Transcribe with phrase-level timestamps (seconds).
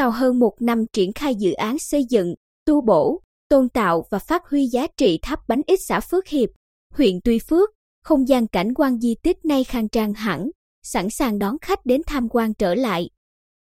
[0.00, 2.34] Sau hơn một năm triển khai dự án xây dựng,
[2.66, 6.48] tu bổ, tôn tạo và phát huy giá trị tháp bánh ít xã Phước Hiệp,
[6.94, 7.70] huyện Tuy Phước,
[8.04, 10.50] không gian cảnh quan di tích nay khang trang hẳn,
[10.82, 13.10] sẵn sàng đón khách đến tham quan trở lại.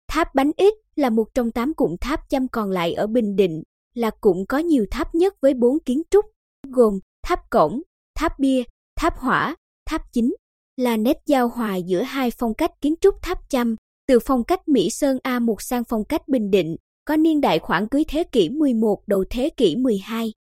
[0.07, 3.63] Tháp bánh ít là một trong tám cụm tháp chăm còn lại ở Bình Định,
[3.93, 6.25] là cụm có nhiều tháp nhất với bốn kiến trúc,
[6.67, 7.81] gồm tháp cổng,
[8.15, 8.63] tháp bia,
[8.95, 10.35] tháp hỏa, tháp chính,
[10.77, 13.75] là nét giao hòa giữa hai phong cách kiến trúc tháp chăm,
[14.09, 17.89] từ phong cách Mỹ Sơn A1 sang phong cách Bình Định, có niên đại khoảng
[17.89, 20.33] cuối thế kỷ 11 đầu thế kỷ 12.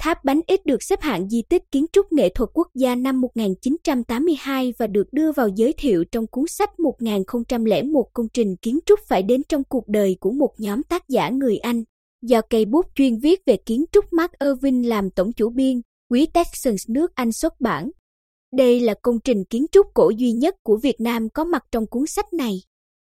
[0.00, 3.20] Tháp Bánh Ít được xếp hạng di tích kiến trúc nghệ thuật quốc gia năm
[3.20, 9.00] 1982 và được đưa vào giới thiệu trong cuốn sách 1001 công trình kiến trúc
[9.08, 11.84] phải đến trong cuộc đời của một nhóm tác giả người Anh.
[12.22, 15.80] Do cây bút chuyên viết về kiến trúc Mark Irving làm tổng chủ biên,
[16.10, 17.90] Quý Texans nước Anh xuất bản.
[18.56, 21.86] Đây là công trình kiến trúc cổ duy nhất của Việt Nam có mặt trong
[21.86, 22.52] cuốn sách này.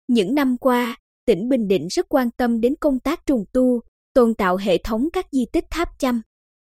[0.07, 3.81] Những năm qua, tỉnh Bình Định rất quan tâm đến công tác trùng tu,
[4.13, 6.21] tôn tạo hệ thống các di tích tháp chăm.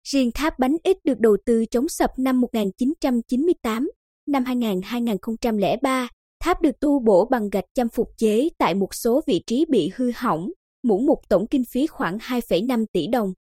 [0.07, 3.91] Riêng tháp bánh ít được đầu tư chống sập năm 1998,
[4.27, 6.07] năm 2000 2003,
[6.43, 9.91] tháp được tu bổ bằng gạch chăm phục chế tại một số vị trí bị
[9.95, 10.49] hư hỏng,
[10.83, 13.33] mỗi một tổng kinh phí khoảng 2,5 tỷ đồng.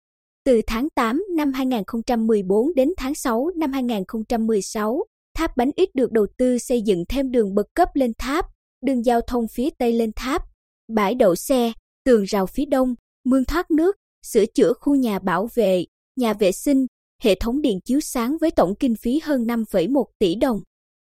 [0.45, 5.05] Từ tháng 8 năm 2014 đến tháng 6 năm 2016,
[5.37, 8.47] tháp bánh ít được đầu tư xây dựng thêm đường bậc cấp lên tháp,
[8.83, 10.43] đường giao thông phía tây lên tháp,
[10.89, 11.73] bãi đậu xe,
[12.05, 13.97] tường rào phía đông, mương thoát nước,
[14.27, 15.85] sửa chữa khu nhà bảo vệ,
[16.17, 16.87] nhà vệ sinh,
[17.23, 20.61] hệ thống điện chiếu sáng với tổng kinh phí hơn 5,1 tỷ đồng.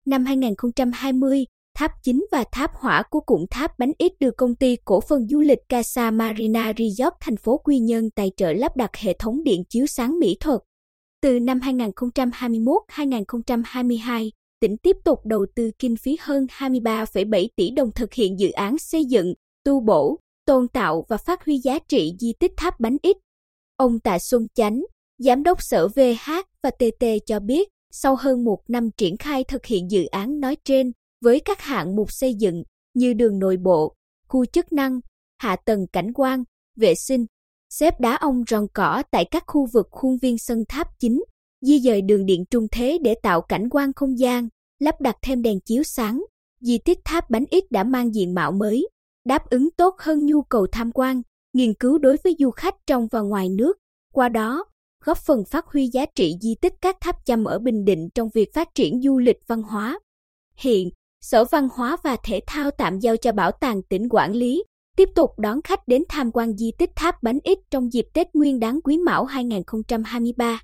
[0.06, 4.76] Năm 2020, tháp chính và tháp hỏa của cụm tháp bánh ít được công ty
[4.84, 8.96] cổ phần du lịch Casa Marina Resort thành phố Quy Nhơn tài trợ lắp đặt
[8.96, 10.60] hệ thống điện chiếu sáng mỹ thuật.
[11.22, 14.30] Từ năm 2021-2022,
[14.62, 18.78] tỉnh tiếp tục đầu tư kinh phí hơn 23,7 tỷ đồng thực hiện dự án
[18.78, 22.96] xây dựng, tu bổ, tôn tạo và phát huy giá trị di tích tháp bánh
[23.02, 23.16] ít.
[23.76, 24.82] Ông Tạ Xuân Chánh,
[25.18, 26.30] Giám đốc Sở VH
[26.62, 30.56] và TT cho biết, sau hơn một năm triển khai thực hiện dự án nói
[30.64, 30.92] trên,
[31.24, 32.62] với các hạng mục xây dựng
[32.94, 33.94] như đường nội bộ,
[34.28, 35.00] khu chức năng,
[35.38, 36.44] hạ tầng cảnh quan,
[36.76, 37.26] vệ sinh,
[37.70, 41.22] xếp đá ong ròn cỏ tại các khu vực khuôn viên sân tháp chính,
[41.62, 44.48] di dời đường điện trung thế để tạo cảnh quan không gian,
[44.82, 46.24] lắp đặt thêm đèn chiếu sáng.
[46.60, 48.88] Di tích tháp bánh ít đã mang diện mạo mới,
[49.24, 51.22] đáp ứng tốt hơn nhu cầu tham quan,
[51.52, 53.76] nghiên cứu đối với du khách trong và ngoài nước.
[54.12, 54.64] Qua đó,
[55.04, 58.28] góp phần phát huy giá trị di tích các tháp chăm ở Bình Định trong
[58.34, 59.98] việc phát triển du lịch văn hóa.
[60.56, 60.90] Hiện,
[61.20, 64.64] Sở Văn hóa và Thể thao tạm giao cho Bảo tàng tỉnh quản lý,
[64.96, 68.34] tiếp tục đón khách đến tham quan di tích tháp bánh ít trong dịp Tết
[68.34, 70.62] Nguyên đán Quý Mão 2023.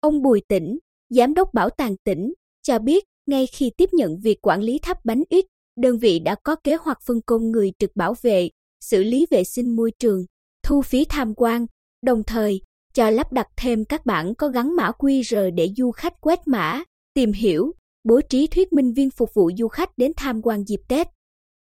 [0.00, 0.78] Ông Bùi Tĩnh,
[1.10, 2.32] Giám đốc Bảo tàng tỉnh,
[2.62, 6.34] cho biết ngay khi tiếp nhận việc quản lý tháp bánh ít, đơn vị đã
[6.44, 8.50] có kế hoạch phân công người trực bảo vệ,
[8.80, 10.24] xử lý vệ sinh môi trường,
[10.62, 11.66] thu phí tham quan,
[12.02, 12.60] đồng thời
[12.94, 16.82] cho lắp đặt thêm các bảng có gắn mã QR để du khách quét mã,
[17.14, 17.72] tìm hiểu,
[18.04, 21.06] bố trí thuyết minh viên phục vụ du khách đến tham quan dịp Tết.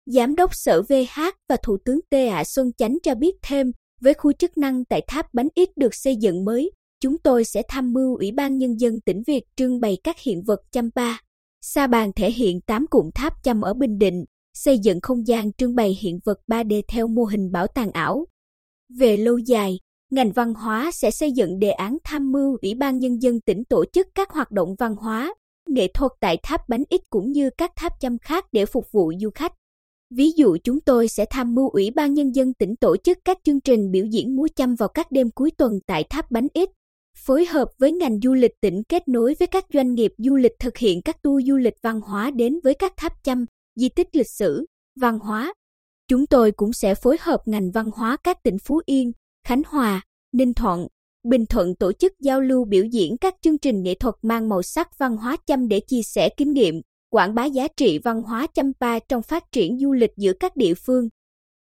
[0.06, 4.14] Giám đốc Sở VH và Thủ tướng T ạ Xuân Chánh cho biết thêm, với
[4.14, 6.70] khu chức năng tại tháp bánh ít được xây dựng mới,
[7.00, 10.42] chúng tôi sẽ tham mưu Ủy ban Nhân dân tỉnh Việt trưng bày các hiện
[10.42, 11.20] vật chăm ba.
[11.66, 15.52] Sa bàn thể hiện 8 cụm tháp chăm ở Bình Định, xây dựng không gian
[15.52, 18.26] trưng bày hiện vật 3D theo mô hình bảo tàng ảo.
[18.98, 19.78] Về lâu dài,
[20.10, 23.64] ngành văn hóa sẽ xây dựng đề án tham mưu Ủy ban Nhân dân tỉnh
[23.64, 25.34] tổ chức các hoạt động văn hóa,
[25.68, 29.12] nghệ thuật tại tháp bánh ít cũng như các tháp chăm khác để phục vụ
[29.20, 29.52] du khách.
[30.14, 33.38] Ví dụ chúng tôi sẽ tham mưu Ủy ban Nhân dân tỉnh tổ chức các
[33.44, 36.68] chương trình biểu diễn múa chăm vào các đêm cuối tuần tại tháp bánh ít,
[37.16, 40.52] phối hợp với ngành du lịch tỉnh kết nối với các doanh nghiệp du lịch
[40.58, 43.44] thực hiện các tour du lịch văn hóa đến với các tháp chăm,
[43.76, 44.66] di tích lịch sử,
[45.00, 45.54] văn hóa.
[46.08, 49.12] Chúng tôi cũng sẽ phối hợp ngành văn hóa các tỉnh Phú Yên,
[49.46, 50.02] Khánh Hòa,
[50.32, 50.86] Ninh Thuận,
[51.24, 54.62] Bình Thuận tổ chức giao lưu biểu diễn các chương trình nghệ thuật mang màu
[54.62, 56.80] sắc văn hóa chăm để chia sẻ kinh nghiệm,
[57.10, 60.56] quảng bá giá trị văn hóa chăm pa trong phát triển du lịch giữa các
[60.56, 61.08] địa phương.